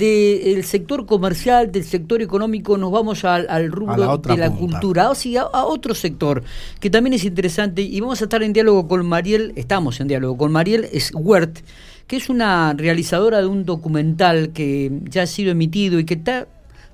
del 0.00 0.64
sector 0.64 1.04
comercial, 1.04 1.70
del 1.70 1.84
sector 1.84 2.22
económico, 2.22 2.78
nos 2.78 2.90
vamos 2.90 3.24
al, 3.24 3.70
rubro 3.70 4.18
de 4.18 4.36
la 4.36 4.50
cultura, 4.50 5.10
o 5.10 5.14
sea, 5.14 5.42
a, 5.42 5.64
otro 5.66 5.94
sector 5.94 6.42
que 6.80 6.88
también 6.88 7.12
es 7.14 7.24
interesante 7.24 7.82
y 7.82 8.00
vamos 8.00 8.20
a 8.22 8.24
estar 8.24 8.42
en 8.42 8.52
diálogo 8.52 8.88
con 8.88 9.04
Mariel, 9.06 9.52
estamos 9.56 10.00
en 10.00 10.08
diálogo 10.08 10.38
con 10.38 10.52
Mariel 10.52 10.88
Swert, 10.98 11.58
que 12.06 12.16
es 12.16 12.30
una 12.30 12.72
realizadora 12.72 13.40
de 13.40 13.46
un 13.46 13.64
documental 13.64 14.50
que 14.52 14.90
ya 15.04 15.22
ha 15.22 15.26
sido 15.26 15.52
emitido 15.52 15.98
y 15.98 16.04
que 16.04 16.14
está 16.14 16.48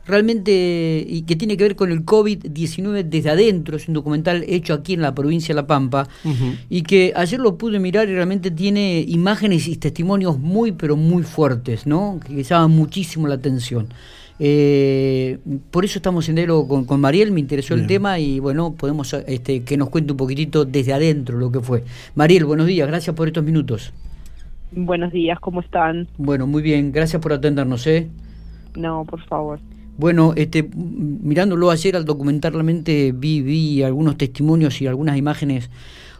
realmente 0.07 1.04
y 1.07 1.23
que 1.23 1.36
tiene 1.36 1.57
que 1.57 1.64
ver 1.64 1.77
con 1.77 1.91
el 1.91 2.04
COVID-19 2.04 3.05
desde 3.05 3.30
adentro, 3.30 3.77
es 3.77 3.88
un 3.88 3.95
documental 3.95 4.45
hecho 4.46 4.75
aquí 4.75 4.95
en 4.95 5.02
la 5.02 5.14
provincia 5.14 5.55
de 5.55 5.61
La 5.61 5.66
Pampa 5.66 6.09
y 6.68 6.82
que 6.82 7.12
ayer 7.16 7.41
lo 7.41 7.59
pude 7.59 7.79
mirar 7.79 8.09
y 8.09 8.14
realmente 8.14 8.50
tiene 8.50 9.05
imágenes 9.06 9.69
y 9.69 9.77
testimonios 9.77 10.38
muy 10.38 10.73
pero 10.73 10.96
muy 10.96 11.23
fuertes, 11.23 11.87
¿no? 11.87 12.20
que 12.24 12.42
llaman 12.42 12.70
muchísimo 12.70 13.27
la 13.27 13.34
atención. 13.34 13.88
Eh, 14.38 15.38
por 15.70 15.84
eso 15.87 15.98
estamos 15.98 16.29
en 16.29 16.34
diálogo 16.37 16.87
con, 16.87 17.01
Mariel, 17.01 17.32
me 17.32 17.41
interesó 17.41 17.74
el 17.74 17.87
tema 17.87 18.18
y 18.18 18.38
bueno, 18.38 18.74
podemos 18.74 19.12
este, 19.15 19.65
que 19.65 19.77
nos 19.77 19.88
cuente 19.88 20.12
un 20.12 20.18
poquitito 20.18 20.65
desde 20.65 20.93
adentro 20.93 21.38
lo 21.38 21.51
que 21.51 21.60
fue. 21.60 21.84
Mariel, 22.15 22.45
buenos 22.45 22.66
días, 22.66 22.87
gracias 22.87 23.16
por 23.16 23.29
estos 23.29 23.45
minutos. 23.45 23.93
Buenos 24.73 25.12
días, 25.12 25.41
¿cómo 25.41 25.60
están? 25.60 26.09
Bueno, 26.18 26.46
muy 26.46 26.60
bien, 26.60 26.93
gracias 26.93 27.23
por 27.23 27.32
atendernos, 27.32 27.87
¿eh? 27.87 28.09
No, 28.74 29.04
por 29.04 29.24
favor. 29.24 29.59
Bueno, 29.98 30.34
este, 30.36 30.68
mirándolo 30.74 31.70
ayer 31.70 31.96
al 31.96 32.04
documental 32.04 32.52
realmente 32.52 33.12
vi, 33.14 33.41
vi 33.41 33.82
algunos 33.82 34.18
testimonios 34.18 34.80
y 34.82 34.87
algunas 34.87 35.16
imágenes 35.16 35.70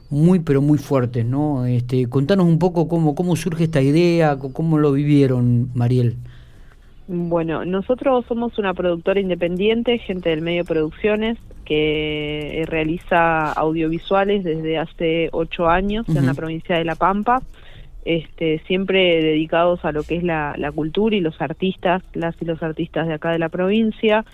muy 0.09 0.39
pero 0.39 0.63
muy 0.63 0.79
fuertes, 0.79 1.27
¿no? 1.27 1.67
Este, 1.67 2.09
contanos 2.09 2.47
un 2.47 2.59
poco 2.59 2.89
cómo, 2.89 3.15
cómo 3.15 3.37
surge 3.37 3.65
esta 3.65 3.83
idea, 3.83 4.37
cómo 4.37 4.79
lo 4.79 4.93
vivieron, 4.93 5.71
Mariel. 5.75 6.17
Bueno, 7.09 7.65
nosotros 7.65 8.25
somos 8.27 8.59
una 8.59 8.75
productora 8.75 9.21
independiente, 9.21 9.99
gente 9.99 10.31
del 10.31 10.43
medio 10.43 10.65
producciones, 10.65 11.39
que 11.65 12.65
realiza 12.67 13.53
audiovisuales 13.53 14.45
desde 14.45 14.79
hace 14.79 15.29
ocho 15.33 15.69
años 15.69 16.09
en 16.09 16.25
la 16.25 16.35
provincia 16.35 16.77
de 16.77 16.85
La 16.85 16.95
Pampa 16.95 17.43
este, 18.07 18.61
siempre 18.69 19.21
dedicados 19.21 19.85
a 19.85 19.91
lo 19.91 20.05
que 20.05 20.17
es 20.17 20.23
la, 20.23 20.55
cultura 20.73 21.17
y 21.17 21.21
los 21.21 21.41
artistas, 21.43 22.05
las 22.15 22.41
y 22.41 22.45
los 22.45 22.63
artistas 22.63 23.09
de 23.09 23.15
acá 23.15 23.33
de 23.33 23.41
la 23.41 23.49
provincia. 23.49 24.25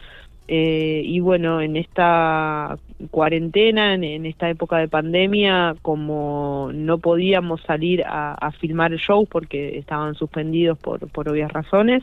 Eh, 0.47 1.01
y 1.07 1.21
bueno, 1.21 1.63
en 1.63 1.77
esta 1.77 2.77
cuarentena, 3.11 3.95
en, 3.95 4.27
esta 4.27 4.51
época 4.51 4.77
de 4.77 4.89
pandemia, 4.89 5.75
como 5.81 6.71
no 6.75 6.99
podíamos 6.99 7.63
salir 7.63 8.05
a, 8.05 8.35
a 8.35 8.53
filmar 8.53 8.93
el 8.93 8.99
show 8.99 9.25
porque 9.25 9.79
estaban 9.79 10.17
suspendidos 10.17 10.79
por, 10.79 11.09
por 11.11 11.31
obvias 11.31 11.51
razones, 11.51 12.03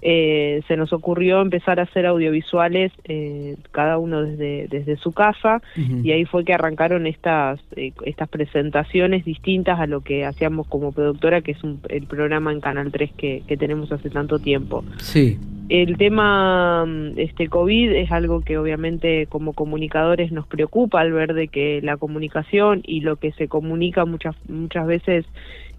eh, 0.00 0.62
se 0.68 0.76
nos 0.76 0.92
ocurrió 0.92 1.40
empezar 1.40 1.80
a 1.80 1.82
hacer 1.82 2.06
audiovisuales 2.06 2.92
eh, 3.04 3.56
cada 3.72 3.98
uno 3.98 4.22
desde, 4.22 4.68
desde 4.68 4.96
su 4.96 5.12
casa 5.12 5.60
y 5.76 6.12
ahí 6.12 6.24
fue 6.24 6.44
que 6.44 6.54
arrancaron 6.54 7.06
estas, 7.06 7.58
eh, 7.74 7.92
estas 8.04 8.28
presentaciones 8.28 9.24
distintas 9.24 9.80
a 9.80 9.86
lo 9.86 10.00
que 10.02 10.24
hacíamos 10.24 10.68
como 10.68 10.92
productora, 10.92 11.40
que 11.40 11.52
es 11.52 11.58
el 11.88 12.06
programa 12.06 12.52
en 12.52 12.60
Canal 12.60 12.92
3 12.92 13.10
que, 13.16 13.42
que 13.48 13.56
tenemos 13.56 13.90
hace 13.90 14.08
tanto 14.08 14.38
tiempo. 14.38 14.84
Sí. 14.98 15.36
El 15.68 15.98
tema 15.98 16.86
este 17.16 17.48
COVID 17.48 17.92
es 17.92 18.12
algo 18.12 18.40
que 18.42 18.56
obviamente 18.56 19.26
como 19.26 19.52
comunicadores 19.52 20.30
nos 20.32 20.46
preocupa 20.46 21.00
al 21.00 21.12
ver 21.12 21.34
de 21.34 21.48
que 21.48 21.80
la 21.82 21.96
comunicación 21.96 22.82
y 22.84 23.00
lo 23.00 23.16
que 23.16 23.32
se 23.32 23.48
comunica 23.48 24.04
muchas 24.06 24.36
muchas 24.48 24.86
veces 24.86 25.26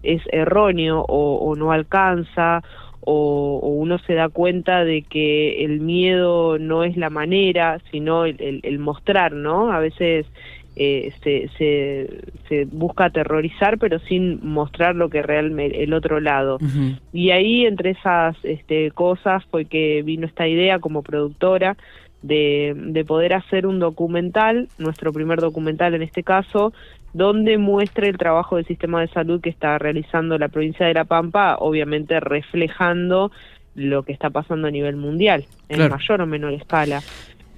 es 0.02 0.22
erróneo 0.30 1.04
o, 1.08 1.36
o 1.38 1.56
no 1.56 1.72
alcanza 1.72 2.62
o, 3.00 3.58
uno 3.62 3.98
se 3.98 4.14
da 4.14 4.28
cuenta 4.28 4.84
de 4.84 5.02
que 5.02 5.64
el 5.64 5.80
miedo 5.80 6.58
no 6.58 6.84
es 6.84 6.96
la 6.96 7.10
manera, 7.10 7.80
sino 7.90 8.24
el, 8.24 8.78
mostrar, 8.78 9.32
¿no? 9.32 9.72
A 9.72 9.80
veces 9.80 10.26
eh, 10.76 11.12
se, 11.22 11.48
se, 12.48 12.64
busca 12.66 13.06
aterrorizar, 13.06 13.78
pero 13.78 13.98
sin 14.00 14.40
mostrar 14.46 14.94
lo 14.94 15.08
que 15.08 15.22
realmente 15.22 15.82
el 15.82 15.92
otro 15.92 16.20
lado. 16.20 16.58
Y 17.12 17.30
ahí, 17.30 17.64
entre 17.66 17.90
esas 17.90 18.36
este, 18.42 18.90
cosas, 18.90 19.44
fue 19.46 19.64
que 19.64 20.02
vino 20.02 20.26
esta 20.26 20.46
idea 20.46 20.78
como 20.78 21.02
productora 21.02 21.76
de, 22.22 22.74
de 22.76 23.04
poder 23.04 23.32
hacer 23.32 23.66
un 23.66 23.78
documental, 23.78 24.68
nuestro 24.78 25.12
primer 25.12 25.40
documental 25.40 25.94
en 25.94 26.02
este 26.02 26.22
caso, 26.22 26.72
donde 27.12 27.58
muestre 27.58 28.08
el 28.08 28.18
trabajo 28.18 28.56
del 28.56 28.66
sistema 28.66 29.00
de 29.00 29.08
salud 29.08 29.40
que 29.40 29.50
está 29.50 29.78
realizando 29.78 30.38
la 30.38 30.48
provincia 30.48 30.86
de 30.86 30.94
La 30.94 31.04
Pampa, 31.04 31.56
obviamente 31.58 32.20
reflejando 32.20 33.32
lo 33.74 34.02
que 34.02 34.12
está 34.12 34.30
pasando 34.30 34.68
a 34.68 34.70
nivel 34.70 34.96
mundial, 34.96 35.46
en 35.68 35.88
mayor 35.88 36.20
o 36.20 36.26
menor 36.26 36.52
escala. 36.52 37.02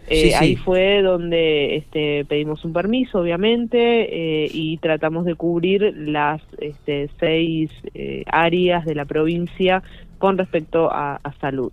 Eh, 0.09 0.35
ahí 0.35 0.57
fue 0.57 1.01
donde 1.01 1.77
este, 1.77 2.25
pedimos 2.25 2.65
un 2.65 2.73
permiso, 2.73 3.21
obviamente, 3.21 4.45
eh, 4.45 4.51
y 4.53 4.77
tratamos 4.79 5.25
de 5.25 5.37
cubrir 5.37 5.95
las 5.97 6.43
este, 6.59 7.09
seis 7.21 7.71
eh, 7.95 8.25
áreas 8.27 8.85
de 8.85 8.95
la 8.95 9.05
provincia 9.05 9.83
con 10.19 10.37
respecto 10.37 10.93
a, 10.93 11.21
a 11.23 11.33
salud. 11.41 11.73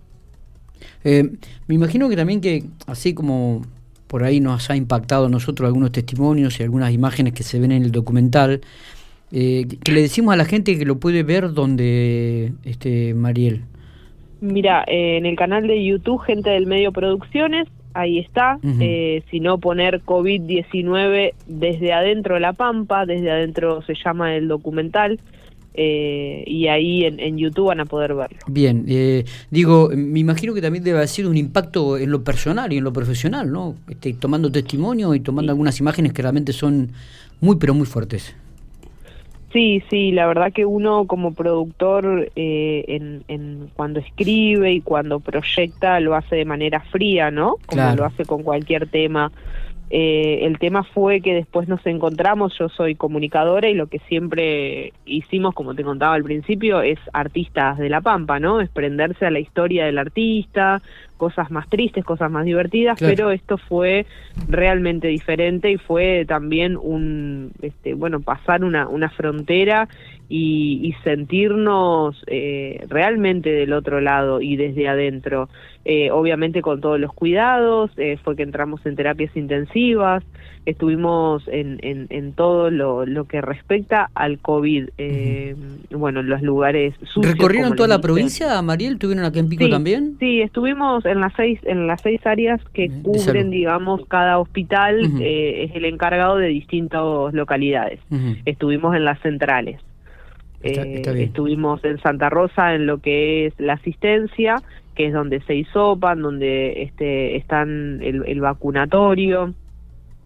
me 1.04 1.74
imagino 1.74 2.08
que 2.08 2.16
también 2.16 2.40
que, 2.40 2.64
así 2.86 3.14
como 3.14 3.62
por 4.10 4.24
ahí 4.24 4.40
nos 4.40 4.68
ha 4.70 4.76
impactado 4.76 5.26
a 5.26 5.28
nosotros 5.28 5.68
algunos 5.68 5.92
testimonios 5.92 6.58
y 6.58 6.64
algunas 6.64 6.92
imágenes 6.92 7.32
que 7.32 7.44
se 7.44 7.60
ven 7.60 7.70
en 7.70 7.84
el 7.84 7.92
documental, 7.92 8.60
eh, 9.30 9.68
que 9.84 9.92
le 9.92 10.02
decimos 10.02 10.34
a 10.34 10.36
la 10.36 10.44
gente 10.44 10.76
que 10.76 10.84
lo 10.84 10.98
puede 10.98 11.22
ver 11.22 11.52
donde, 11.52 12.52
este, 12.64 13.14
Mariel. 13.14 13.60
Mira, 14.40 14.82
eh, 14.88 15.16
en 15.16 15.26
el 15.26 15.36
canal 15.36 15.68
de 15.68 15.84
YouTube 15.84 16.20
Gente 16.22 16.50
del 16.50 16.66
Medio 16.66 16.90
Producciones, 16.90 17.68
ahí 17.94 18.18
está, 18.18 18.58
eh, 18.80 19.22
si 19.30 19.38
no 19.38 19.58
poner 19.58 20.00
COVID-19 20.02 21.34
desde 21.46 21.92
adentro 21.92 22.34
de 22.34 22.40
la 22.40 22.52
Pampa, 22.52 23.06
desde 23.06 23.30
adentro 23.30 23.82
se 23.82 23.94
llama 23.94 24.34
el 24.34 24.48
documental, 24.48 25.20
eh, 25.74 26.42
y 26.46 26.66
ahí 26.66 27.04
en, 27.04 27.38
YouTube 27.38 27.68
van 27.68 27.80
a 27.80 27.84
poder 27.84 28.14
verlo. 28.14 28.38
Bien, 28.46 28.84
eh, 28.88 29.24
digo, 29.50 29.90
me 29.94 30.18
imagino 30.18 30.52
que 30.52 30.60
también 30.60 30.84
debe 30.84 30.98
haber 30.98 31.26
un 31.26 31.36
impacto 31.36 31.96
en 31.96 32.10
lo 32.10 32.24
personal 32.24 32.72
y 32.72 32.78
en 32.78 32.84
lo 32.84 32.92
profesional, 32.92 33.50
¿no? 33.52 33.76
Este, 33.88 34.12
tomando 34.14 34.50
testimonio 34.50 35.14
y 35.14 35.20
tomando 35.20 35.52
algunas 35.52 35.78
imágenes 35.80 36.12
que 36.12 36.22
realmente 36.22 36.52
son 36.52 36.90
muy, 37.40 37.56
pero 37.56 37.74
muy 37.74 37.86
fuertes. 37.86 38.34
Sí, 39.52 39.82
sí, 39.90 40.12
la 40.12 40.26
verdad 40.26 40.52
que 40.52 40.64
uno 40.64 41.06
como 41.06 41.34
productor 41.34 42.30
eh, 42.36 43.22
en, 43.26 43.68
cuando 43.74 43.98
escribe 43.98 44.72
y 44.72 44.80
cuando 44.80 45.18
proyecta 45.18 45.98
lo 45.98 46.14
hace 46.14 46.36
de 46.36 46.44
manera 46.44 46.80
fría, 46.80 47.32
¿no? 47.32 47.56
Como 47.66 47.96
lo 47.96 48.04
hace 48.04 48.24
con 48.24 48.44
cualquier 48.44 48.88
tema. 48.88 49.32
Eh, 49.92 50.46
el 50.46 50.60
tema 50.60 50.84
fue 50.84 51.20
que 51.20 51.34
después 51.34 51.66
nos 51.66 51.84
encontramos, 51.84 52.56
yo 52.56 52.68
soy 52.68 52.94
comunicadora 52.94 53.68
y 53.68 53.74
lo 53.74 53.88
que 53.88 53.98
siempre 54.08 54.92
hicimos, 55.04 55.52
como 55.52 55.74
te 55.74 55.82
contaba 55.82 56.14
al 56.14 56.22
principio, 56.22 56.80
es 56.80 57.00
artistas 57.12 57.76
de 57.76 57.88
la 57.88 58.00
pampa, 58.00 58.38
¿no? 58.38 58.60
Es 58.60 58.70
prenderse 58.70 59.26
a 59.26 59.32
la 59.32 59.40
historia 59.40 59.86
del 59.86 59.98
artista, 59.98 60.80
cosas 61.16 61.50
más 61.50 61.68
tristes, 61.68 62.04
cosas 62.04 62.30
más 62.30 62.44
divertidas, 62.44 62.98
pero 63.00 63.32
esto 63.32 63.58
fue 63.58 64.06
realmente 64.48 65.08
diferente 65.08 65.72
y 65.72 65.76
fue 65.76 66.24
también 66.24 66.76
un, 66.76 67.50
este, 67.60 67.94
bueno, 67.94 68.20
pasar 68.20 68.64
una, 68.64 68.88
una 68.88 69.10
frontera 69.10 69.88
y, 70.32 70.94
sentirnos 71.02 72.22
eh, 72.28 72.84
realmente 72.88 73.50
del 73.50 73.72
otro 73.72 74.00
lado 74.00 74.40
y 74.40 74.56
desde 74.56 74.88
adentro. 74.88 75.48
Eh, 75.84 76.10
obviamente 76.10 76.62
con 76.62 76.80
todos 76.80 77.00
los 77.00 77.12
cuidados, 77.12 77.90
eh, 77.96 78.18
fue 78.22 78.36
que 78.36 78.42
entramos 78.42 78.84
en 78.84 78.96
terapias 78.96 79.34
intensivas, 79.34 80.22
estuvimos 80.66 81.42
en, 81.48 81.78
en, 81.82 82.32
todo 82.34 82.70
lo, 82.70 83.06
lo, 83.06 83.24
que 83.24 83.40
respecta 83.40 84.10
al 84.14 84.38
COVID, 84.38 84.90
eh, 84.98 85.56
bueno, 85.90 86.22
los 86.22 86.42
lugares 86.42 86.94
sucios. 87.02 87.32
¿Recorrieron 87.32 87.74
toda 87.74 87.88
la 87.88 88.00
provincia, 88.00 88.60
Mariel? 88.60 88.98
¿Tuvieron 88.98 89.24
aquí 89.24 89.38
en 89.38 89.48
Pico 89.48 89.68
también? 89.68 90.16
Sí, 90.20 90.42
estuvimos 90.42 91.04
en 91.06 91.20
las 91.20 91.32
seis, 91.34 91.58
en 91.64 91.86
las 91.86 92.02
seis 92.02 92.20
áreas 92.24 92.60
que 92.74 92.88
cubren, 93.02 93.50
digamos, 93.50 94.06
cada 94.06 94.38
hospital 94.38 95.00
es 95.20 95.74
el 95.74 95.86
encargado 95.86 96.36
de 96.36 96.48
distintas 96.48 97.02
localidades. 97.32 98.00
Estuvimos 98.44 98.94
en 98.94 99.06
las 99.06 99.18
centrales. 99.22 99.80
Estuvimos 100.62 101.84
en 101.84 101.98
Santa 101.98 102.28
Rosa 102.28 102.74
en 102.74 102.86
lo 102.86 102.98
que 102.98 103.46
es 103.46 103.54
la 103.58 103.74
asistencia 103.74 104.56
que 105.00 105.06
es 105.06 105.14
donde 105.14 105.40
se 105.42 105.54
hisopan, 105.54 106.20
donde 106.20 106.82
este, 106.82 107.36
están 107.36 108.00
el, 108.02 108.40
vacunatorio. 108.40 109.54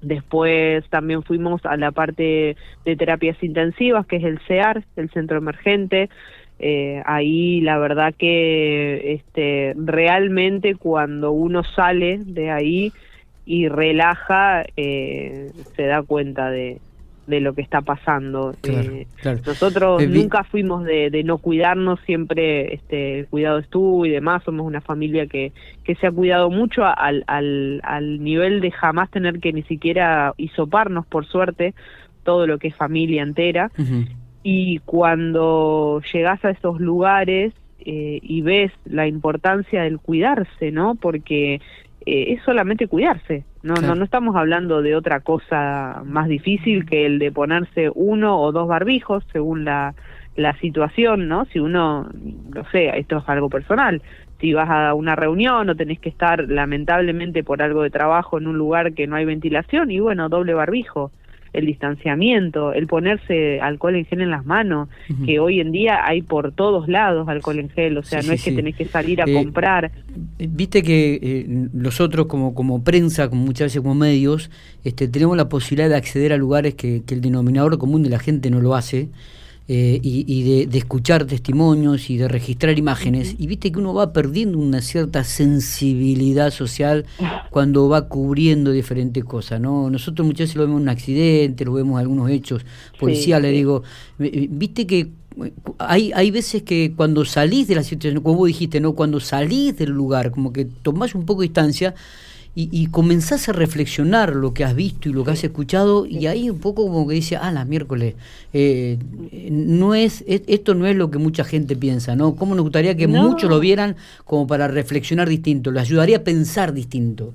Después 0.02 0.84
también 0.90 1.22
fuimos 1.22 1.64
a 1.64 1.76
la 1.76 1.92
parte 1.92 2.56
de 2.84 2.96
terapias 2.96 3.40
intensivas, 3.42 4.04
que 4.06 4.16
es 4.16 4.24
el 4.24 4.40
CEAR, 4.48 4.84
el 4.96 5.10
centro 5.10 5.38
emergente. 5.38 6.10
Eh, 6.58 7.02
ahí 7.06 7.60
la 7.60 7.78
verdad 7.78 8.14
que 8.16 9.14
este, 9.14 9.74
realmente 9.76 10.74
cuando 10.74 11.30
uno 11.30 11.62
sale 11.62 12.18
de 12.24 12.50
ahí 12.50 12.92
y 13.46 13.68
relaja, 13.68 14.64
eh, 14.76 15.52
se 15.76 15.86
da 15.86 16.02
cuenta 16.02 16.50
de, 16.50 16.80
de 17.26 17.40
lo 17.40 17.54
que 17.54 17.62
está 17.62 17.80
pasando. 17.80 18.54
Eh, 18.62 19.06
nosotros 19.46 20.02
eh, 20.02 20.06
nunca 20.06 20.44
fuimos 20.44 20.84
de, 20.84 21.22
no 21.24 21.38
cuidarnos, 21.38 22.00
siempre 22.06 22.74
este, 22.74 23.20
el 23.20 23.26
cuidado 23.26 23.58
estuvo 23.58 24.06
y 24.06 24.10
demás, 24.10 24.42
somos 24.44 24.66
una 24.66 24.80
familia 24.80 25.26
que, 25.26 25.52
que 25.84 25.94
se 25.96 26.06
ha 26.06 26.12
cuidado 26.12 26.50
mucho 26.50 26.84
al, 26.84 27.24
al, 27.26 27.80
al 27.84 28.22
nivel 28.22 28.60
de 28.60 28.70
jamás 28.70 29.10
tener 29.10 29.40
que 29.40 29.52
ni 29.52 29.62
siquiera 29.62 30.34
hisoparnos, 30.36 31.06
por 31.06 31.26
suerte, 31.26 31.74
todo 32.24 32.46
lo 32.46 32.58
que 32.58 32.68
es 32.68 32.76
familia 32.76 33.22
entera. 33.22 33.70
Y 34.42 34.78
cuando 34.80 36.02
llegas 36.12 36.44
a 36.44 36.50
esos 36.50 36.80
lugares 36.80 37.54
eh, 37.80 38.18
y 38.22 38.42
ves 38.42 38.72
la 38.84 39.06
importancia 39.06 39.82
del 39.82 39.98
cuidarse, 39.98 40.70
¿no? 40.70 40.94
Porque 40.94 41.60
eh, 42.06 42.34
es 42.34 42.42
solamente 42.42 42.86
cuidarse. 42.86 43.44
No, 43.62 43.74
no, 43.74 43.94
no 43.94 44.04
estamos 44.04 44.36
hablando 44.36 44.82
de 44.82 44.94
otra 44.94 45.20
cosa 45.20 46.02
más 46.04 46.28
difícil 46.28 46.84
que 46.84 47.06
el 47.06 47.18
de 47.18 47.32
ponerse 47.32 47.90
uno 47.94 48.38
o 48.38 48.52
dos 48.52 48.68
barbijos 48.68 49.24
según 49.32 49.64
la, 49.64 49.94
la 50.36 50.56
situación, 50.58 51.28
¿no? 51.28 51.46
Si 51.46 51.58
uno, 51.58 52.10
no 52.54 52.64
sé, 52.70 52.90
esto 52.98 53.18
es 53.18 53.28
algo 53.28 53.48
personal, 53.48 54.02
si 54.40 54.52
vas 54.52 54.68
a 54.68 54.92
una 54.94 55.16
reunión 55.16 55.70
o 55.70 55.76
tenés 55.76 55.98
que 56.00 56.10
estar 56.10 56.46
lamentablemente 56.48 57.42
por 57.42 57.62
algo 57.62 57.82
de 57.82 57.90
trabajo 57.90 58.36
en 58.36 58.48
un 58.48 58.58
lugar 58.58 58.92
que 58.92 59.06
no 59.06 59.16
hay 59.16 59.24
ventilación 59.24 59.90
y 59.90 60.00
bueno, 60.00 60.28
doble 60.28 60.52
barbijo 60.52 61.10
el 61.54 61.66
distanciamiento, 61.66 62.72
el 62.72 62.86
ponerse 62.86 63.60
alcohol 63.60 63.94
en 63.94 64.04
gel 64.04 64.20
en 64.20 64.30
las 64.30 64.44
manos, 64.44 64.88
que 65.24 65.38
hoy 65.38 65.60
en 65.60 65.72
día 65.72 66.00
hay 66.04 66.20
por 66.20 66.52
todos 66.52 66.88
lados 66.88 67.28
alcohol 67.28 67.60
en 67.60 67.70
gel, 67.70 67.96
o 67.96 68.02
sea, 68.02 68.20
no 68.22 68.32
es 68.32 68.42
que 68.42 68.52
tenés 68.52 68.76
que 68.76 68.84
salir 68.84 69.22
a 69.22 69.24
eh, 69.24 69.32
comprar. 69.32 69.92
Eh, 70.38 70.48
viste 70.50 70.82
que 70.82 71.18
eh, 71.22 71.46
nosotros 71.72 72.26
como, 72.26 72.54
como 72.54 72.82
prensa, 72.82 73.30
como 73.30 73.44
muchas 73.44 73.66
veces 73.66 73.80
como 73.80 73.94
medios, 73.94 74.50
este, 74.82 75.06
tenemos 75.08 75.36
la 75.36 75.48
posibilidad 75.48 75.88
de 75.88 75.96
acceder 75.96 76.32
a 76.32 76.36
lugares 76.36 76.74
que, 76.74 77.02
que 77.06 77.14
el 77.14 77.20
denominador 77.20 77.78
común 77.78 78.02
de 78.02 78.10
la 78.10 78.18
gente 78.18 78.50
no 78.50 78.60
lo 78.60 78.74
hace. 78.74 79.08
Eh, 79.66 79.98
y, 80.02 80.66
de, 80.66 80.76
escuchar 80.76 81.24
testimonios 81.24 82.10
y 82.10 82.18
de 82.18 82.28
registrar 82.28 82.78
imágenes. 82.78 83.34
Y 83.38 83.46
viste 83.46 83.72
que 83.72 83.78
uno 83.78 83.94
va 83.94 84.12
perdiendo 84.12 84.58
una 84.58 84.82
cierta 84.82 85.24
sensibilidad 85.24 86.50
social 86.50 87.06
cuando 87.48 87.88
va 87.88 88.06
cubriendo 88.08 88.72
diferentes 88.72 89.24
cosas. 89.24 89.62
¿no? 89.62 89.88
Nosotros 89.88 90.26
muchas 90.26 90.48
veces 90.48 90.56
lo 90.56 90.62
vemos 90.64 90.76
en 90.76 90.82
un 90.82 90.88
accidente, 90.90 91.64
lo 91.64 91.72
vemos 91.72 91.94
en 91.94 92.00
algunos 92.00 92.30
hechos 92.30 92.62
policiales. 93.00 93.52
Digo, 93.52 93.82
viste 94.18 94.86
que 94.86 95.12
hay, 95.78 96.12
hay 96.14 96.30
veces 96.30 96.62
que 96.62 96.92
cuando 96.94 97.24
salís 97.24 97.66
de 97.66 97.76
la 97.76 97.82
situación, 97.82 98.22
como 98.22 98.36
vos 98.36 98.48
dijiste, 98.48 98.80
¿no? 98.80 98.92
cuando 98.92 99.18
salís 99.18 99.78
del 99.78 99.92
lugar, 99.92 100.30
como 100.30 100.52
que 100.52 100.66
tomás 100.66 101.14
un 101.14 101.24
poco 101.24 101.40
de 101.40 101.48
distancia 101.48 101.94
y, 102.56 102.68
y, 102.70 102.86
comenzás 102.86 103.48
a 103.48 103.52
reflexionar 103.52 104.34
lo 104.34 104.54
que 104.54 104.64
has 104.64 104.76
visto 104.76 105.08
y 105.08 105.12
lo 105.12 105.24
que 105.24 105.32
has 105.32 105.42
escuchado 105.42 106.06
y 106.06 106.26
ahí 106.26 106.48
un 106.48 106.60
poco 106.60 106.86
como 106.86 107.08
que 107.08 107.14
dice, 107.14 107.36
ah, 107.36 107.50
las 107.50 107.66
miércoles, 107.66 108.14
eh, 108.52 108.98
no 109.50 109.94
es, 109.94 110.24
esto 110.28 110.74
no 110.74 110.86
es 110.86 110.94
lo 110.94 111.10
que 111.10 111.18
mucha 111.18 111.42
gente 111.42 111.74
piensa, 111.74 112.14
¿no? 112.14 112.36
¿Cómo 112.36 112.54
nos 112.54 112.62
gustaría 112.62 112.96
que 112.96 113.08
muchos 113.08 113.50
lo 113.50 113.58
vieran 113.58 113.96
como 114.24 114.46
para 114.46 114.68
reflexionar 114.68 115.28
distinto? 115.28 115.72
Le 115.72 115.80
ayudaría 115.80 116.18
a 116.18 116.22
pensar 116.22 116.72
distinto. 116.72 117.34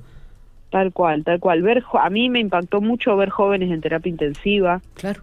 Tal 0.69 0.93
cual, 0.93 1.23
tal 1.23 1.39
cual. 1.39 1.63
Ver, 1.63 1.83
a 2.01 2.09
mí 2.09 2.29
me 2.29 2.39
impactó 2.39 2.79
mucho 2.79 3.17
ver 3.17 3.29
jóvenes 3.29 3.71
en 3.71 3.81
terapia 3.81 4.09
intensiva. 4.09 4.81
Claro. 4.93 5.21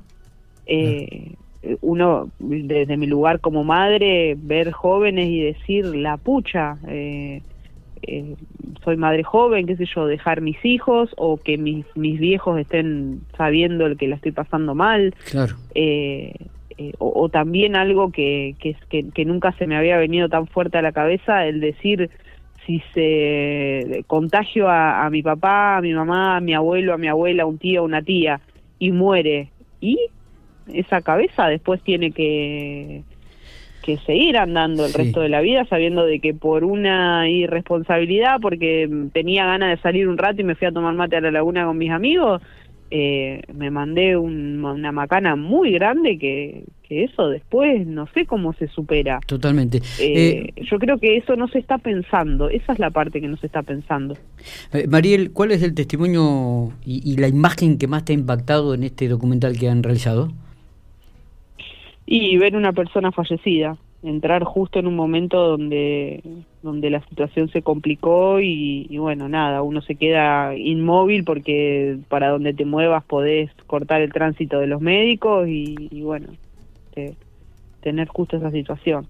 Eh, 0.66 1.36
uno, 1.80 2.30
desde 2.38 2.96
mi 2.96 3.06
lugar 3.06 3.40
como 3.40 3.64
madre, 3.64 4.36
ver 4.38 4.72
jóvenes 4.72 5.28
y 5.28 5.40
decir, 5.40 5.86
la 5.86 6.16
pucha, 6.16 6.78
eh, 6.86 7.42
eh, 8.06 8.36
soy 8.84 8.96
madre 8.96 9.22
joven, 9.22 9.66
qué 9.66 9.76
sé 9.76 9.86
yo, 9.86 10.06
dejar 10.06 10.40
mis 10.40 10.62
hijos 10.64 11.10
o 11.16 11.38
que 11.38 11.58
mis, 11.58 11.84
mis 11.94 12.18
viejos 12.20 12.58
estén 12.58 13.22
sabiendo 13.36 13.86
el 13.86 13.96
que 13.96 14.08
la 14.08 14.16
estoy 14.16 14.32
pasando 14.32 14.74
mal. 14.74 15.14
Claro. 15.30 15.56
Eh, 15.74 16.34
eh, 16.78 16.92
o, 16.98 17.28
también 17.30 17.74
algo 17.74 18.12
que, 18.12 18.54
que, 18.60 18.76
que, 19.10 19.24
nunca 19.24 19.52
se 19.52 19.66
me 19.66 19.76
había 19.76 19.96
venido 19.96 20.28
tan 20.28 20.46
fuerte 20.46 20.76
a 20.76 20.82
la 20.82 20.92
cabeza, 20.92 21.46
el 21.46 21.60
decir 21.60 22.10
si 22.66 22.82
se 22.92 24.04
contagio 24.06 24.68
a, 24.68 25.06
a 25.06 25.10
mi 25.10 25.22
papá, 25.22 25.78
a 25.78 25.80
mi 25.80 25.94
mamá, 25.94 26.36
a 26.36 26.40
mi 26.40 26.52
abuelo, 26.52 26.92
a 26.92 26.98
mi 26.98 27.08
abuela, 27.08 27.46
un 27.46 27.58
tío, 27.58 27.82
una 27.82 28.02
tía, 28.02 28.40
y 28.78 28.92
muere, 28.92 29.50
y 29.80 29.98
esa 30.72 31.00
cabeza 31.00 31.46
después 31.46 31.80
tiene 31.82 32.10
que 32.10 33.04
que 33.86 33.98
seguir 33.98 34.36
andando 34.36 34.84
el 34.84 34.92
resto 34.92 35.20
de 35.20 35.28
la 35.28 35.40
vida 35.40 35.64
sabiendo 35.66 36.04
de 36.04 36.18
que 36.18 36.34
por 36.34 36.64
una 36.64 37.30
irresponsabilidad, 37.30 38.40
porque 38.42 38.90
tenía 39.12 39.46
ganas 39.46 39.70
de 39.70 39.80
salir 39.80 40.08
un 40.08 40.18
rato 40.18 40.40
y 40.40 40.44
me 40.44 40.56
fui 40.56 40.66
a 40.66 40.72
tomar 40.72 40.92
mate 40.94 41.16
a 41.16 41.20
la 41.20 41.30
laguna 41.30 41.64
con 41.64 41.78
mis 41.78 41.92
amigos, 41.92 42.42
eh, 42.90 43.42
me 43.54 43.70
mandé 43.70 44.16
una 44.16 44.90
macana 44.90 45.36
muy 45.36 45.70
grande 45.72 46.18
que, 46.18 46.64
que, 46.88 47.04
eso 47.04 47.28
después 47.28 47.86
no 47.86 48.08
sé 48.12 48.26
cómo 48.26 48.54
se 48.54 48.66
supera. 48.66 49.20
Totalmente. 49.24 49.78
Eh, 50.00 50.52
eh, 50.56 50.64
yo 50.68 50.78
creo 50.80 50.98
que 50.98 51.16
eso 51.16 51.36
no 51.36 51.46
se 51.46 51.60
está 51.60 51.78
pensando, 51.78 52.48
esa 52.48 52.72
es 52.72 52.80
la 52.80 52.90
parte 52.90 53.20
que 53.20 53.28
no 53.28 53.36
se 53.36 53.46
está 53.46 53.62
pensando. 53.62 54.16
Mariel, 54.88 55.30
¿cuál 55.30 55.52
es 55.52 55.62
el 55.62 55.74
testimonio 55.74 56.72
y, 56.84 57.08
y 57.08 57.16
la 57.18 57.28
imagen 57.28 57.78
que 57.78 57.86
más 57.86 58.04
te 58.04 58.12
ha 58.12 58.16
impactado 58.16 58.74
en 58.74 58.82
este 58.82 59.06
documental 59.06 59.56
que 59.56 59.68
han 59.68 59.84
realizado? 59.84 60.32
Y 62.06 62.36
ver 62.38 62.56
una 62.56 62.72
persona 62.72 63.10
fallecida, 63.10 63.76
entrar 64.02 64.44
justo 64.44 64.78
en 64.78 64.86
un 64.86 64.94
momento 64.94 65.38
donde, 65.38 66.22
donde 66.62 66.90
la 66.90 67.04
situación 67.08 67.50
se 67.50 67.62
complicó 67.62 68.40
y, 68.40 68.96
bueno, 68.98 69.28
nada, 69.28 69.62
uno 69.62 69.82
se 69.82 69.96
queda 69.96 70.56
inmóvil 70.56 71.24
porque 71.24 71.98
para 72.08 72.28
donde 72.28 72.54
te 72.54 72.64
muevas 72.64 73.04
podés 73.04 73.50
cortar 73.66 74.00
el 74.02 74.12
tránsito 74.12 74.60
de 74.60 74.68
los 74.68 74.80
médicos 74.80 75.48
y, 75.48 76.00
bueno, 76.02 76.28
tener 77.80 78.08
justo 78.08 78.36
esa 78.36 78.52
situación. 78.52 79.06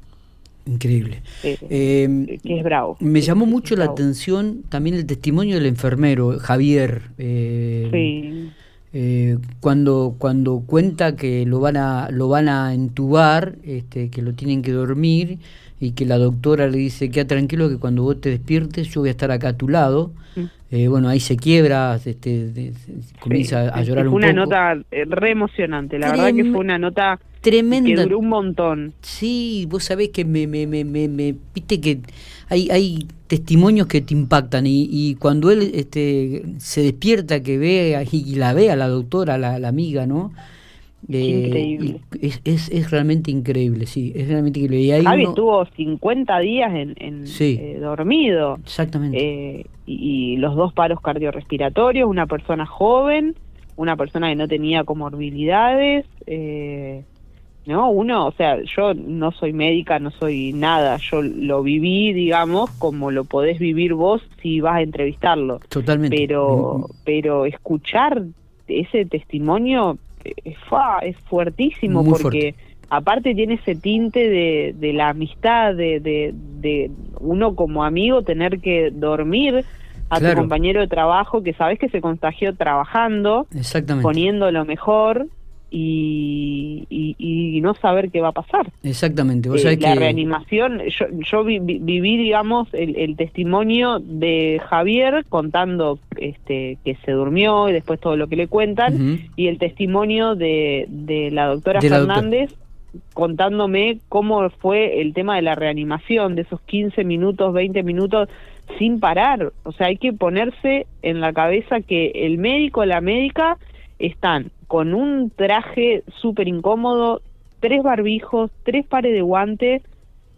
Increíble. 0.65 1.23
Eh, 1.45 2.39
que 2.43 2.59
es 2.59 2.65
bravo. 2.65 2.97
Me 2.99 3.21
llamó 3.21 3.47
mucho 3.47 3.77
la 3.77 3.85
atención 3.85 4.63
también 4.69 4.97
el 4.97 5.07
testimonio 5.07 5.55
del 5.55 5.67
enfermero, 5.67 6.39
Javier. 6.41 7.03
Eh, 7.19 7.89
sí 7.93 8.51
eh, 8.99 9.37
cuando, 9.61 10.15
cuando 10.17 10.63
cuenta 10.67 11.17
que 11.17 11.45
lo 11.45 11.61
van 11.61 11.77
a, 11.77 12.09
lo 12.11 12.31
van 12.31 12.49
a 12.49 12.73
entubar, 12.73 13.57
este, 13.63 14.09
que 14.09 14.23
lo 14.23 14.33
tienen 14.33 14.63
que 14.63 14.73
dormir 14.73 15.39
y 15.79 15.91
que 15.93 16.07
la 16.07 16.17
doctora 16.17 16.67
le 16.67 16.79
dice, 16.79 17.11
queda 17.11 17.27
tranquilo 17.27 17.69
que 17.69 17.77
cuando 17.77 18.05
vos 18.05 18.19
te 18.23 18.31
despiertes 18.31 18.89
yo 18.89 19.03
voy 19.03 19.09
a 19.09 19.11
estar 19.11 19.31
acá 19.31 19.49
a 19.49 19.53
tu 19.53 19.69
lado. 19.69 20.13
Mm. 20.35 20.45
Eh, 20.71 20.89
bueno, 20.89 21.11
ahí 21.11 21.21
se 21.21 21.37
quiebra, 21.37 22.01
este, 22.03 22.73
comienza 23.21 23.69
a 23.69 23.83
llorar 23.83 24.07
un 24.07 24.15
poco. 24.15 24.23
Fue 24.23 24.31
una 24.31 24.33
nota 24.33 24.83
eh, 24.91 25.05
re 25.05 25.31
emocionante, 25.31 25.99
la 25.99 26.13
verdad 26.13 26.33
que 26.33 26.45
fue 26.47 26.61
una 26.61 26.79
nota 26.79 27.21
tremenda. 27.51 27.95
que 27.95 28.03
duró 28.03 28.19
un 28.19 28.29
montón. 28.29 28.95
Sí, 29.01 29.67
vos 29.69 29.85
sabés 29.85 30.11
que 30.11 30.25
me, 30.25 30.47
me, 30.47 30.67
me, 30.67 30.85
me, 30.85 31.35
viste 31.55 31.81
que 31.81 32.01
hay, 32.49 32.69
hay 32.71 33.07
testimonios 33.27 33.87
que 33.87 34.01
te 34.01 34.15
impactan 34.15 34.65
y, 34.67 35.17
cuando 35.17 35.51
él 35.51 35.71
este, 35.75 36.43
se 36.59 36.83
despierta, 36.83 37.43
que 37.43 37.59
ve 37.59 38.07
y 38.11 38.35
la 38.37 38.53
ve 38.53 38.71
a 38.71 38.77
la 38.77 38.89
doctora, 38.89 39.39
la, 39.39 39.59
la 39.59 39.69
amiga, 39.69 40.07
¿no? 40.07 40.33
increíble. 41.09 42.01
Es, 42.21 42.41
es, 42.45 42.69
es, 42.71 42.91
realmente 42.91 43.31
increíble, 43.31 43.87
sí, 43.87 44.13
es 44.15 44.29
realmente 44.29 44.61
increíble. 44.61 44.99
Y 44.99 45.05
Javi 45.05 45.25
estuvo 45.25 45.65
50 45.65 46.39
días 46.41 46.75
en, 46.75 46.95
en 46.99 47.25
eh, 47.39 47.79
dormido. 47.81 48.59
Exactamente. 48.63 49.19
Eh, 49.19 49.67
y, 49.87 50.37
los 50.39 50.57
dos 50.57 50.73
paros 50.73 51.01
cardiorrespiratorios, 51.01 52.09
una 52.09 52.27
persona 52.27 52.67
joven, 52.67 53.35
una 53.77 53.97
persona 53.97 54.29
que 54.29 54.37
no 54.37 54.49
tenía 54.49 54.85
comorbilidades. 54.85 56.07
Eh, 56.27 57.05
¿no? 57.67 57.91
Uno, 57.91 58.27
o 58.27 58.33
sea, 58.33 58.59
yo 58.63 58.95
no 58.95 59.33
soy 59.33 59.53
médica, 59.53 59.99
no 59.99 60.11
soy 60.11 60.53
nada, 60.53 60.97
yo 60.99 61.23
lo 61.23 61.63
viví, 61.63 62.13
digamos, 62.13 62.71
como 62.73 63.11
lo 63.11 63.25
podés 63.25 63.59
vivir 63.59 63.95
vos 63.95 64.23
si 64.41 64.61
vas 64.61 64.77
a 64.77 64.83
entrevistarlo. 64.83 65.61
Totalmente. 65.69 66.17
Pero, 66.17 66.79
mm, 66.79 66.81
mm. 66.81 66.85
pero 67.05 67.45
escuchar 67.45 68.23
ese 68.69 69.05
testimonio 69.05 69.99
es, 70.45 70.57
fuertísimo 71.29 72.05
porque 72.05 72.55
aparte 72.89 73.35
tiene 73.35 73.55
ese 73.55 73.75
tinte 73.75 74.29
de, 74.29 74.75
de 74.77 74.93
la 74.93 75.11
amistad, 75.11 75.75
de, 75.75 76.01
de, 76.01 76.91
uno 77.21 77.55
como 77.55 77.85
amigo 77.85 78.23
tener 78.23 78.61
que 78.61 78.91
dormir 78.91 79.65
a 80.09 80.21
tu 80.21 80.35
compañero 80.35 80.81
de 80.81 80.87
trabajo 80.87 81.43
que 81.43 81.53
sabes 81.53 81.79
que 81.79 81.89
se 81.89 82.01
contagió 82.01 82.55
trabajando, 82.55 83.47
poniendo 84.03 84.51
lo 84.53 84.65
mejor 84.65 85.27
y, 85.79 87.17
y, 87.19 87.61
no 87.61 87.75
saber 87.75 88.11
qué 88.11 88.21
va 88.21 88.29
a 88.29 88.33
pasar. 88.33 88.71
Exactamente. 88.83 89.49
Eh, 89.49 89.77
la 89.79 89.95
reanimación, 89.95 90.81
yo, 90.89 91.07
yo 91.11 91.45
viví, 91.45 92.17
digamos, 92.17 92.69
el, 92.73 93.17
testimonio 93.17 93.99
de 93.99 94.61
Javier 94.69 95.25
contando 95.29 95.99
este, 96.17 96.79
que 96.85 96.97
se 97.05 97.13
durmió 97.13 97.69
y 97.69 97.73
después 97.73 98.01
todo 98.01 98.17
lo 98.17 98.29
que 98.29 98.37
le 98.37 98.47
cuentan, 98.47 99.21
y 99.37 99.49
el 99.49 99.59
testimonio 99.59 100.35
de, 100.35 100.87
de 100.89 101.31
la 101.31 101.47
doctora 101.47 101.81
Fernández 101.81 102.55
contándome 103.13 103.99
cómo 104.09 104.49
fue 104.49 105.03
el 105.03 105.13
tema 105.13 105.37
de 105.37 105.43
la 105.43 105.55
reanimación, 105.55 106.37
de 106.37 106.43
esos 106.43 106.61
15 106.63 107.05
minutos, 107.05 107.53
20 107.53 107.83
minutos 107.83 108.29
sin 108.79 109.01
parar. 109.01 109.53
O 109.65 109.73
sea, 109.73 109.89
hay 109.89 109.99
que 109.99 110.13
ponerse 110.13 110.87
en 111.03 111.21
la 111.21 111.33
cabeza 111.35 111.81
que 111.81 112.13
el 112.15 112.39
médico, 112.39 112.85
la 112.85 113.01
médica, 113.01 113.59
están 113.99 114.51
con 114.67 114.95
un 114.95 115.31
traje 115.31 116.03
súper 116.21 116.49
incómodo, 116.49 117.23
tres 117.61 117.83
barbijos, 117.83 118.51
tres 118.65 118.87
pares 118.87 119.13
de 119.13 119.23
guantes, 119.23 119.83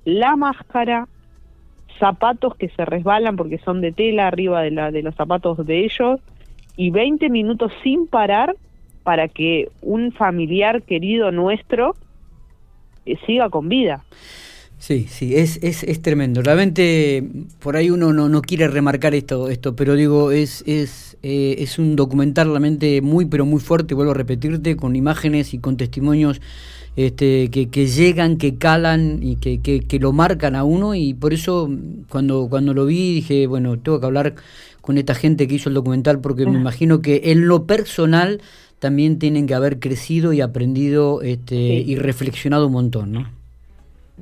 la 0.04 0.36
máscara, 0.36 1.08
zapatos 1.98 2.54
que 2.56 2.68
se 2.70 2.84
resbalan 2.84 3.36
porque 3.36 3.58
son 3.58 3.80
de 3.80 3.92
tela 3.92 4.28
arriba 4.28 4.62
de, 4.62 4.70
la, 4.70 4.90
de 4.90 5.02
los 5.02 5.14
zapatos 5.14 5.64
de 5.66 5.84
ellos 5.84 6.20
y 6.76 6.90
20 6.90 7.28
minutos 7.28 7.72
sin 7.82 8.06
parar 8.06 8.54
para 9.02 9.28
que 9.28 9.68
un 9.82 10.12
familiar 10.12 10.82
querido 10.82 11.32
nuestro 11.32 11.94
eh, 13.04 13.16
siga 13.26 13.48
con 13.48 13.68
vida. 13.68 14.04
Sí, 14.78 15.06
sí, 15.10 15.34
es, 15.34 15.58
es, 15.62 15.82
es 15.82 16.00
tremendo. 16.02 16.40
Realmente 16.40 17.28
por 17.58 17.76
ahí 17.76 17.90
uno 17.90 18.12
no, 18.12 18.28
no 18.28 18.42
quiere 18.42 18.68
remarcar 18.68 19.14
esto, 19.14 19.48
esto, 19.48 19.74
pero 19.74 19.94
digo, 19.94 20.30
es, 20.30 20.62
es, 20.66 21.16
eh, 21.22 21.56
es 21.58 21.78
un 21.78 21.96
documental 21.96 22.48
realmente 22.48 23.02
muy, 23.02 23.24
pero 23.24 23.44
muy 23.44 23.60
fuerte, 23.60 23.94
vuelvo 23.94 24.12
a 24.12 24.14
repetirte, 24.14 24.76
con 24.76 24.94
imágenes 24.94 25.52
y 25.52 25.58
con 25.58 25.76
testimonios 25.76 26.40
este, 26.94 27.50
que, 27.50 27.68
que 27.70 27.86
llegan, 27.86 28.38
que 28.38 28.56
calan 28.56 29.20
y 29.22 29.36
que, 29.36 29.60
que, 29.60 29.80
que, 29.80 29.98
lo 29.98 30.12
marcan 30.12 30.54
a 30.54 30.64
uno 30.64 30.94
y 30.94 31.12
por 31.12 31.32
eso 31.32 31.68
cuando, 32.08 32.48
cuando 32.48 32.72
lo 32.72 32.86
vi 32.86 33.14
dije, 33.14 33.46
bueno, 33.46 33.78
tengo 33.78 34.00
que 34.00 34.06
hablar 34.06 34.34
con 34.80 34.96
esta 34.96 35.14
gente 35.14 35.48
que 35.48 35.56
hizo 35.56 35.68
el 35.68 35.74
documental 35.74 36.20
porque 36.20 36.46
me 36.46 36.58
imagino 36.58 37.02
que 37.02 37.22
en 37.26 37.46
lo 37.46 37.66
personal 37.66 38.40
también 38.78 39.18
tienen 39.18 39.46
que 39.46 39.54
haber 39.54 39.80
crecido 39.80 40.32
y 40.32 40.40
aprendido 40.40 41.20
este, 41.22 41.56
y 41.56 41.96
reflexionado 41.96 42.68
un 42.68 42.72
montón, 42.72 43.12
¿no? 43.12 43.37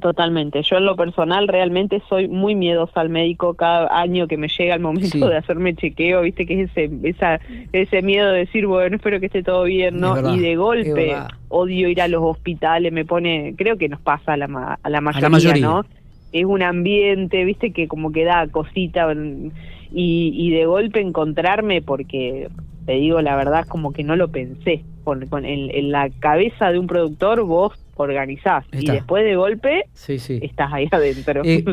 Totalmente. 0.01 0.63
Yo 0.63 0.77
en 0.77 0.85
lo 0.85 0.95
personal 0.95 1.49
realmente 1.49 2.03
soy 2.09 2.29
muy 2.29 2.55
miedosa 2.55 3.01
al 3.01 3.09
médico 3.09 3.55
cada 3.55 3.89
año 3.99 4.27
que 4.29 4.37
me 4.37 4.49
llega 4.49 4.75
el 4.75 4.81
momento 4.81 5.29
de 5.29 5.37
hacerme 5.39 5.75
chequeo, 5.75 6.21
viste 6.21 6.45
que 6.45 6.63
es 6.63 6.71
ese, 6.71 6.91
esa, 7.05 7.41
ese 7.73 8.03
miedo 8.03 8.31
de 8.31 8.41
decir, 8.41 8.67
bueno, 8.67 8.97
espero 8.97 9.21
que 9.21 9.27
esté 9.27 9.43
todo 9.43 9.65
bien, 9.65 9.99
¿no? 9.99 10.35
y 10.35 10.39
de 10.39 10.57
golpe 10.57 11.17
odio 11.49 11.89
ir 11.89 12.03
a 12.03 12.09
los 12.09 12.23
hospitales, 12.23 12.93
me 12.93 13.07
pone, 13.07 13.55
creo 13.57 13.79
que 13.79 13.89
nos 13.89 14.01
pasa 14.01 14.35
a 14.35 14.37
la, 14.37 14.79
a 14.83 14.91
la, 14.91 15.01
mayoría, 15.01 15.57
¿no? 15.57 15.85
Es 16.33 16.45
un 16.45 16.63
ambiente, 16.63 17.45
viste, 17.45 17.73
que 17.73 17.89
como 17.89 18.13
que 18.13 18.25
da 18.25 18.47
cosita 18.49 19.11
y, 19.15 20.33
y 20.35 20.51
de 20.51 20.67
golpe 20.67 21.01
encontrarme 21.01 21.81
porque 21.81 22.49
te 22.85 22.93
digo 22.93 23.23
la 23.23 23.35
verdad 23.37 23.67
como 23.67 23.93
que 23.93 24.05
no 24.05 24.17
lo 24.17 24.29
pensé 24.29 24.85
con, 25.07 25.45
en 25.45 25.93
la 25.93 26.11
cabeza 26.19 26.73
de 26.73 26.81
un 26.81 26.89
productor 26.89 27.45
vos 27.45 27.73
organizás 27.95 28.65
y 28.73 28.87
después 28.87 29.25
de 29.25 29.37
golpe 29.37 29.85
estás 30.09 30.73
ahí 30.73 30.89
adentro. 30.91 31.43
Eh, 31.45 31.65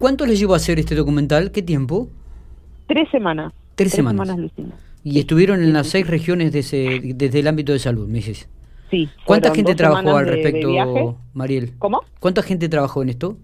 ¿Cuánto 0.00 0.26
les 0.26 0.40
llevó 0.40 0.54
a 0.54 0.56
hacer 0.56 0.80
este 0.80 0.96
documental? 0.96 1.52
¿Qué 1.52 1.62
tiempo? 1.62 2.08
Tres 2.88 3.08
semanas. 3.10 3.52
Tres, 3.76 3.92
semanas. 3.92 4.36
y 5.04 5.18
estuvieron 5.20 5.62
en 5.62 5.72
las 5.72 5.86
seis 5.86 6.06
regiones 6.06 6.52
de 6.52 7.14
desde 7.14 7.38
el 7.38 7.46
ámbito 7.46 7.72
de 7.72 7.78
salud, 7.78 8.08
me 8.08 8.14
dices. 8.14 8.48
Sí. 8.90 9.08
¿Cuánta 9.24 9.54
gente 9.54 9.76
trabajó 9.76 10.16
al 10.16 10.26
respecto, 10.26 11.16
Mariel? 11.32 11.72
¿Cómo? 11.78 12.02
¿Cuánta 12.18 12.42
gente 12.42 12.68
trabajó 12.68 13.02
en 13.02 13.10
esto? 13.10 13.38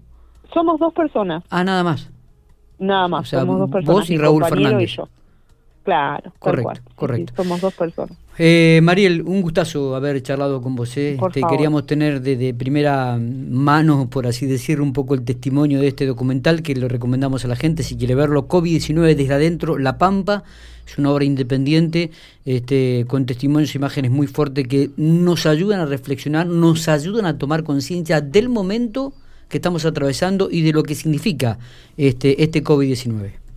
Somos 0.53 0.79
dos 0.79 0.93
personas. 0.93 1.43
Ah, 1.49 1.63
nada 1.63 1.83
más. 1.83 2.11
Nada 2.77 3.07
más, 3.07 3.29
somos 3.29 3.57
dos 3.57 3.71
personas. 3.71 4.01
Vos 4.01 4.09
y 4.09 4.17
Raúl 4.17 4.43
Fernández. 4.45 4.97
Claro, 5.83 6.33
correcto, 6.39 6.81
correcto. 6.95 7.33
somos 7.35 7.61
dos 7.61 7.73
personas. 7.73 8.17
Eh, 8.41 8.79
Mariel, 8.83 9.21
un 9.23 9.41
gustazo 9.41 9.95
haber 9.95 10.23
charlado 10.23 10.61
con 10.61 10.73
vos. 10.73 10.95
Eh. 10.95 11.17
Este, 11.21 11.41
queríamos 11.49 11.85
tener 11.85 12.21
de, 12.21 12.53
primera 12.53 13.17
mano, 13.19 14.09
por 14.09 14.27
así 14.27 14.45
decir, 14.45 14.79
un 14.79 14.93
poco 14.93 15.13
el 15.13 15.23
testimonio 15.23 15.81
de 15.81 15.89
este 15.89 16.05
documental 16.05 16.61
que 16.61 16.73
lo 16.73 16.87
recomendamos 16.87 17.43
a 17.43 17.49
la 17.49 17.57
gente 17.57 17.83
si 17.83 17.97
quiere 17.97 18.15
verlo. 18.15 18.47
COVID-19 18.47 19.15
desde 19.15 19.33
adentro, 19.33 19.77
La 19.77 19.97
Pampa. 19.97 20.43
Es 20.87 20.97
una 20.97 21.11
obra 21.11 21.25
independiente 21.25 22.11
este, 22.45 23.05
con 23.07 23.25
testimonios 23.25 23.75
e 23.75 23.77
imágenes 23.77 24.09
muy 24.09 24.25
fuertes 24.25 24.67
que 24.67 24.89
nos 24.95 25.45
ayudan 25.45 25.81
a 25.81 25.85
reflexionar, 25.85 26.47
nos 26.47 26.87
ayudan 26.87 27.25
a 27.25 27.37
tomar 27.37 27.63
conciencia 27.63 28.21
del 28.21 28.47
momento 28.47 29.13
que 29.49 29.57
estamos 29.57 29.83
atravesando 29.85 30.49
y 30.49 30.61
de 30.61 30.71
lo 30.71 30.83
que 30.83 30.95
significa 30.95 31.59
este, 31.97 32.41
este 32.41 32.63
COVID-19. 32.63 33.48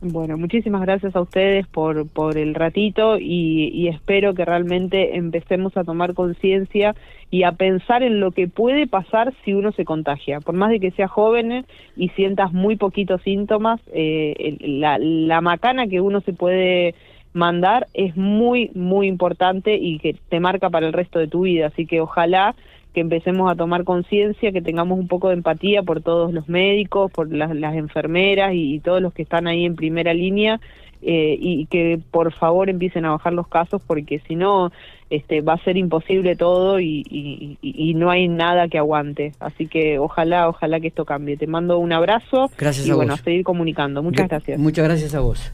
Bueno, 0.00 0.38
muchísimas 0.38 0.82
gracias 0.82 1.16
a 1.16 1.20
ustedes 1.20 1.66
por, 1.66 2.08
por 2.08 2.38
el 2.38 2.54
ratito 2.54 3.18
y, 3.18 3.88
espero 3.88 4.32
que 4.32 4.44
realmente 4.44 5.16
empecemos 5.16 5.76
a 5.76 5.82
tomar 5.82 6.14
conciencia 6.14 6.94
y 7.32 7.42
a 7.42 7.52
pensar 7.52 8.04
en 8.04 8.20
lo 8.20 8.30
que 8.30 8.46
puede 8.46 8.86
pasar 8.86 9.34
si 9.44 9.54
uno 9.54 9.72
se 9.72 9.84
contagia. 9.84 10.40
Por 10.40 10.54
más 10.54 10.70
de 10.70 10.78
que 10.78 10.92
sea 10.92 11.08
joven 11.08 11.66
y 11.96 12.08
sientas 12.10 12.52
muy 12.52 12.76
poquitos 12.76 13.22
síntomas, 13.22 13.80
eh, 13.92 14.56
la, 14.60 14.98
la 14.98 15.40
macana 15.40 15.88
que 15.88 16.00
uno 16.00 16.20
se 16.20 16.32
puede 16.32 16.94
mandar 17.32 17.88
es 17.92 18.16
muy, 18.16 18.70
muy 18.74 19.08
importante 19.08 19.74
y 19.74 19.98
que 19.98 20.14
te 20.28 20.38
marca 20.38 20.70
para 20.70 20.86
el 20.86 20.92
resto 20.92 21.18
de 21.18 21.26
tu 21.26 21.40
vida. 21.40 21.66
Así 21.66 21.86
que 21.86 22.00
ojalá 22.00 22.54
que 22.94 23.00
empecemos 23.00 23.50
a 23.50 23.54
tomar 23.54 23.84
conciencia, 23.84 24.52
que 24.52 24.62
tengamos 24.62 24.98
un 24.98 25.08
poco 25.08 25.28
de 25.28 25.34
empatía 25.34 25.82
por 25.82 26.02
todos 26.02 26.32
los 26.32 26.48
médicos, 26.48 27.10
por 27.10 27.32
las, 27.32 27.50
enfermeras 27.74 28.52
y, 28.54 28.80
todos 28.80 29.02
los 29.02 29.12
que 29.12 29.22
están 29.22 29.46
ahí 29.46 29.64
en 29.64 29.76
primera 29.76 30.14
línea 30.14 30.60
eh, 31.02 31.36
y 31.38 31.66
que 31.66 32.00
por 32.10 32.32
favor 32.32 32.68
empiecen 32.68 33.04
a 33.04 33.10
bajar 33.10 33.32
los 33.32 33.46
casos 33.46 33.80
porque 33.86 34.20
si 34.26 34.34
no 34.34 34.72
este, 35.10 35.40
va 35.40 35.54
a 35.54 35.64
ser 35.64 35.76
imposible 35.76 36.36
todo 36.36 36.80
y, 36.80 37.56
y, 37.62 37.94
no 37.94 38.10
hay 38.10 38.28
nada 38.28 38.68
que 38.68 38.78
aguante. 38.78 39.32
Así 39.40 39.66
que 39.66 39.98
ojalá, 39.98 40.48
ojalá 40.48 40.80
que 40.80 40.88
esto 40.88 41.04
cambie. 41.04 41.36
Te 41.36 41.46
mando 41.46 41.78
un 41.78 41.92
abrazo 41.92 42.50
gracias 42.58 42.86
y 42.86 42.90
a 42.90 42.94
bueno, 42.94 43.14
a 43.14 43.16
seguir 43.16 43.44
comunicando. 43.44 44.02
Muchas 44.02 44.28
gracias. 44.28 44.58
Muchas 44.58 44.84
gracias 44.84 45.14
a 45.14 45.20
vos. 45.20 45.52